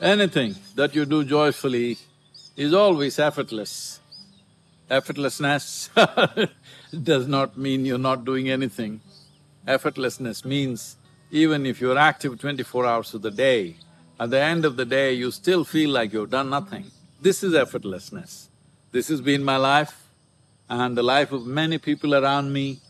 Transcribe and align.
Anything 0.00 0.54
that 0.74 0.94
you 0.94 1.06
do 1.06 1.24
joyfully 1.24 1.96
is 2.54 2.74
always 2.74 3.18
effortless. 3.18 3.98
Effortlessness 4.90 5.88
does 7.02 7.26
not 7.26 7.56
mean 7.56 7.86
you're 7.86 7.96
not 7.96 8.24
doing 8.26 8.50
anything. 8.50 9.00
Effortlessness 9.66 10.44
means 10.44 10.96
even 11.30 11.64
if 11.64 11.80
you're 11.80 11.96
active 11.96 12.38
twenty-four 12.38 12.84
hours 12.84 13.14
of 13.14 13.22
the 13.22 13.30
day, 13.30 13.76
at 14.20 14.28
the 14.28 14.38
end 14.38 14.66
of 14.66 14.76
the 14.76 14.84
day 14.84 15.14
you 15.14 15.30
still 15.30 15.64
feel 15.64 15.88
like 15.90 16.12
you've 16.12 16.30
done 16.30 16.50
nothing. 16.50 16.90
This 17.22 17.42
is 17.42 17.54
effortlessness. 17.54 18.48
This 18.92 19.08
has 19.08 19.22
been 19.22 19.42
my 19.42 19.56
life 19.56 20.08
and 20.68 20.94
the 20.94 21.02
life 21.02 21.32
of 21.32 21.46
many 21.46 21.78
people 21.78 22.14
around 22.14 22.52
me, 22.52 22.80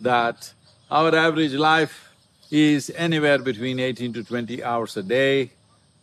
that 0.00 0.52
our 0.90 1.14
average 1.14 1.54
life 1.54 2.12
is 2.50 2.92
anywhere 2.96 3.38
between 3.38 3.80
eighteen 3.80 4.12
to 4.12 4.22
twenty 4.22 4.62
hours 4.62 4.96
a 4.98 5.02
day, 5.02 5.52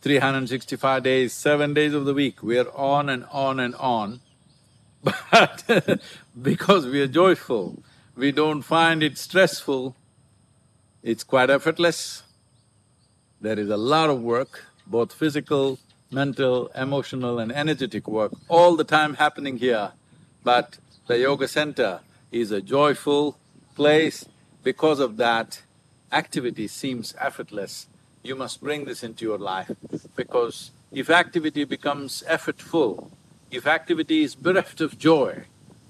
365 0.00 1.02
days, 1.02 1.32
seven 1.32 1.74
days 1.74 1.92
of 1.92 2.04
the 2.04 2.14
week, 2.14 2.42
we 2.42 2.58
are 2.58 2.70
on 2.76 3.08
and 3.08 3.24
on 3.32 3.60
and 3.60 3.74
on. 3.76 4.20
But 5.30 6.00
because 6.42 6.86
we 6.86 7.00
are 7.00 7.06
joyful, 7.06 7.82
we 8.16 8.32
don't 8.32 8.62
find 8.62 9.02
it 9.02 9.18
stressful, 9.18 9.94
it's 11.02 11.24
quite 11.24 11.50
effortless. 11.50 12.22
There 13.40 13.58
is 13.58 13.70
a 13.70 13.76
lot 13.76 14.10
of 14.10 14.20
work, 14.20 14.64
both 14.86 15.12
physical, 15.12 15.78
mental, 16.10 16.68
emotional 16.74 17.38
and 17.38 17.52
energetic 17.52 18.08
work 18.08 18.32
all 18.48 18.76
the 18.76 18.84
time 18.84 19.14
happening 19.14 19.58
here. 19.58 19.92
But 20.42 20.78
the 21.06 21.18
yoga 21.18 21.48
center 21.48 22.00
is 22.32 22.50
a 22.50 22.60
joyful 22.60 23.38
place. 23.74 24.24
Because 24.62 24.98
of 24.98 25.16
that, 25.18 25.62
activity 26.10 26.66
seems 26.66 27.14
effortless. 27.18 27.86
You 28.28 28.36
must 28.36 28.60
bring 28.60 28.84
this 28.84 29.02
into 29.02 29.24
your 29.24 29.38
life 29.38 29.70
because 30.14 30.70
if 30.92 31.08
activity 31.08 31.64
becomes 31.64 32.22
effortful, 32.28 33.10
if 33.50 33.66
activity 33.66 34.22
is 34.22 34.34
bereft 34.34 34.82
of 34.82 34.98
joy, 34.98 35.44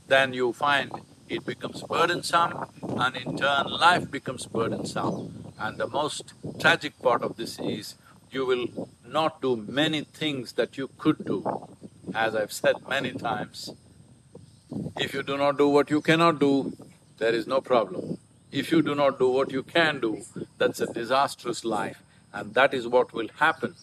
then 0.06 0.32
you 0.32 0.52
find 0.52 0.92
it 1.28 1.44
becomes 1.44 1.82
burdensome 1.82 2.66
and 2.80 3.16
in 3.16 3.36
turn 3.36 3.66
life 3.66 4.08
becomes 4.08 4.46
burdensome. 4.46 5.52
And 5.58 5.78
the 5.78 5.88
most 5.88 6.32
tragic 6.60 7.02
part 7.02 7.22
of 7.22 7.36
this 7.36 7.58
is 7.58 7.96
you 8.30 8.46
will 8.46 8.68
not 9.04 9.42
do 9.42 9.56
many 9.56 10.02
things 10.02 10.52
that 10.52 10.78
you 10.78 10.90
could 10.96 11.24
do. 11.24 11.38
As 12.14 12.36
I've 12.36 12.52
said 12.52 12.76
many 12.88 13.10
times, 13.14 13.70
if 14.96 15.12
you 15.12 15.24
do 15.24 15.36
not 15.36 15.58
do 15.58 15.68
what 15.68 15.90
you 15.90 16.00
cannot 16.00 16.38
do, 16.38 16.72
there 17.18 17.34
is 17.34 17.48
no 17.48 17.60
problem. 17.60 18.18
If 18.52 18.70
you 18.70 18.80
do 18.80 18.94
not 18.94 19.18
do 19.18 19.28
what 19.28 19.50
you 19.50 19.64
can 19.64 19.98
do, 19.98 20.22
that's 20.56 20.80
a 20.80 20.86
disastrous 20.86 21.64
life. 21.64 22.00
And 22.32 22.54
that 22.54 22.74
is 22.74 22.86
what 22.86 23.12
will 23.12 23.28
happen 23.36 23.74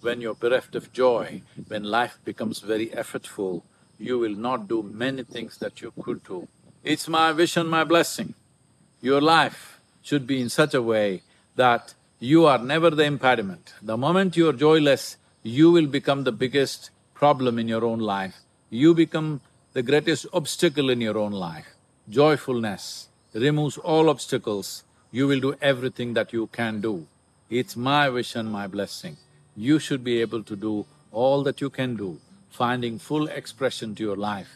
when 0.00 0.20
you're 0.20 0.34
bereft 0.34 0.74
of 0.74 0.92
joy, 0.92 1.42
when 1.68 1.82
life 1.82 2.18
becomes 2.24 2.58
very 2.60 2.88
effortful, 2.88 3.62
you 3.98 4.18
will 4.18 4.34
not 4.34 4.68
do 4.68 4.82
many 4.82 5.22
things 5.22 5.56
that 5.58 5.80
you 5.80 5.92
could 6.02 6.22
do. 6.24 6.46
It's 6.82 7.08
my 7.08 7.32
wish 7.32 7.56
and 7.56 7.70
my 7.70 7.84
blessing. 7.84 8.34
Your 9.00 9.20
life 9.20 9.80
should 10.02 10.26
be 10.26 10.40
in 10.40 10.50
such 10.50 10.74
a 10.74 10.82
way 10.82 11.22
that 11.56 11.94
you 12.18 12.44
are 12.44 12.58
never 12.58 12.90
the 12.90 13.04
impediment. 13.04 13.74
The 13.80 13.96
moment 13.96 14.36
you 14.36 14.48
are 14.48 14.52
joyless, 14.52 15.16
you 15.42 15.70
will 15.70 15.86
become 15.86 16.24
the 16.24 16.32
biggest 16.32 16.90
problem 17.14 17.58
in 17.58 17.68
your 17.68 17.84
own 17.84 18.00
life. 18.00 18.36
You 18.68 18.94
become 18.94 19.40
the 19.72 19.82
greatest 19.82 20.26
obstacle 20.32 20.90
in 20.90 21.00
your 21.00 21.16
own 21.16 21.32
life. 21.32 21.68
Joyfulness 22.08 23.08
removes 23.32 23.78
all 23.78 24.08
obstacles, 24.08 24.84
you 25.10 25.26
will 25.26 25.40
do 25.40 25.54
everything 25.60 26.14
that 26.14 26.32
you 26.32 26.48
can 26.48 26.80
do. 26.80 27.06
It's 27.50 27.76
my 27.76 28.08
wish 28.08 28.34
and 28.36 28.50
my 28.50 28.66
blessing. 28.66 29.18
You 29.54 29.78
should 29.78 30.02
be 30.02 30.20
able 30.22 30.42
to 30.44 30.56
do 30.56 30.86
all 31.12 31.42
that 31.42 31.60
you 31.60 31.68
can 31.68 31.94
do, 31.94 32.18
finding 32.50 32.98
full 32.98 33.28
expression 33.28 33.94
to 33.96 34.02
your 34.02 34.16
life. 34.16 34.48